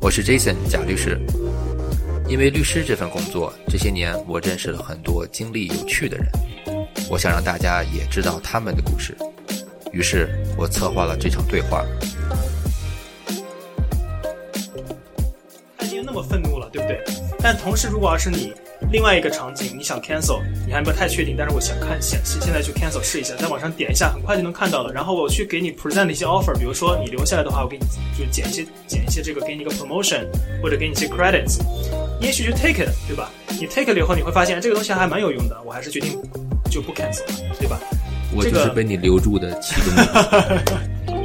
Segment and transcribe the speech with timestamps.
[0.00, 1.18] 我是 Jason 贾律师。
[2.28, 6.26] 因为律师这份工作，这些年我认识了很多经历有趣的人，
[7.10, 9.16] 我想让大家也知道他们的故事，
[9.92, 10.28] 于是
[10.58, 11.86] 我策划了这场对话。
[15.98, 17.02] 经那么愤怒了，对不对？
[17.40, 18.52] 但同时，如果要是你
[18.92, 24.92] 另外一个场景，你想 cancel，你还没有太确定，但是我想看现现在去 cancel 试一下，在网上点一下，很快就能看到了。
[24.92, 27.84] 然后我去给你 present 一些 offer，比如说你留下来的话，我给你
[28.16, 30.24] 就减一些减一些这个，给你一个 promotion，
[30.62, 31.58] 或者给你一些 credits，
[32.20, 33.30] 也许就 take it，对吧？
[33.58, 36.20] 你 take it 了以后，你会发现这个东西还蛮有用的，我还是决定
[36.70, 37.80] 就不 cancel 了，对吧？
[38.34, 40.78] 我就是被你留住的其中一个。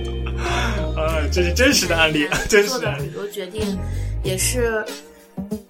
[0.95, 3.03] 啊，这是真实的案例， 真实的案例。
[3.03, 3.61] 很多决定
[4.23, 4.83] 也是。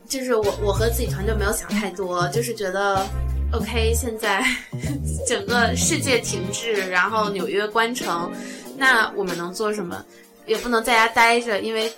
[0.10, 3.04] 就是我，我和自己团队没有想太多，就是觉得
[3.52, 4.46] ，OK，现在
[5.28, 8.32] 整个世界停滞，然后纽约关城，
[8.78, 10.06] 那我们能做什么？
[10.46, 11.92] 也不能在家待着，因为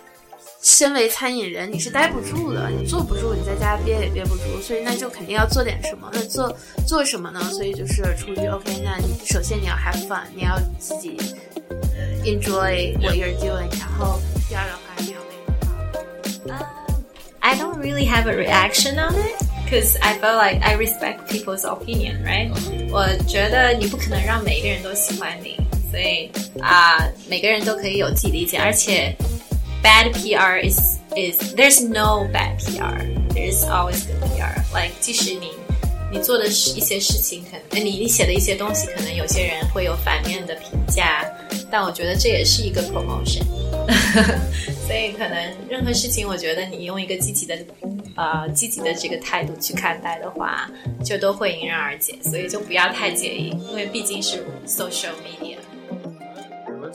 [0.61, 6.09] 身为餐饮人，你是待不住的，你坐不住，你在家憋也憋不住，所以那就肯定要做点什么。
[6.13, 6.55] 那做
[6.87, 7.41] 做什么呢？
[7.51, 11.17] 所以就是出于 OK，那你首先你要 have fun，你要自己
[12.23, 15.14] enjoy what you're doing，然后第二的话你要那个啊。
[17.55, 22.21] I don't really have a reaction on it because I felt like I respect people's opinion,
[22.21, 22.51] right?
[22.51, 22.91] Mm-hmm.
[27.29, 29.15] 每个人都可以有自己理解，而且
[29.81, 34.53] bad PR is is there's no bad PR, there's always good PR。
[34.73, 35.51] Like 即使你
[36.11, 41.24] 你做的一些事情，可能你你写的一些东西，可能有些人会有反面的评价，
[41.77, 43.43] 但我觉得这也是一个 promotion。
[44.87, 47.57] 所以可能任何事情，我觉得你用一个积极的，
[48.15, 50.71] 呃，积极的这个态度去看待的话，
[51.03, 52.17] 就都会迎刃而解。
[52.23, 55.54] 所以就不要太介意，因为毕竟是 social media。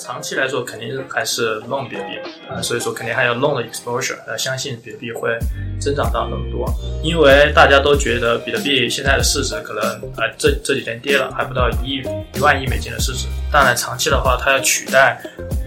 [0.01, 2.17] 长期来说，肯定是还是 long 比特币
[2.49, 5.39] 嘛，啊，所以说肯定还有 long 的 exposure，呃，相信比特币会
[5.79, 6.67] 增长到那么多，
[7.03, 9.83] 因为大家都觉得比特币现在的市值可能，
[10.17, 12.03] 呃，这这几天跌了，还不到一亿
[12.35, 15.21] 一万亿美金的市值，当然长期的话，它要取代，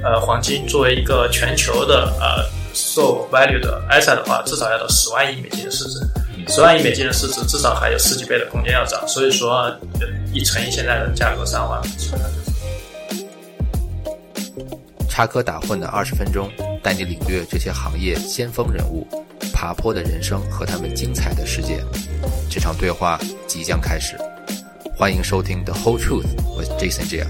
[0.03, 5.99] 呃，黄金作为一个全球的呃 so value 的 asset 的话，至少要到十万亿美金的市值，
[6.47, 9.71] 十万亿美金的市值至少还有十几倍的空间要涨，所以说
[10.33, 12.42] 一乘以现在的价格三万，基本上就。
[15.13, 16.49] 插科打诨的二十分钟，
[16.81, 19.07] 带你领略这些行业先锋人物
[19.53, 21.83] 爬坡的人生和他们精彩的世界。
[22.49, 24.17] 这场对话即将开始，
[24.97, 27.27] 欢迎收听《The Whole Truth》with Jason J。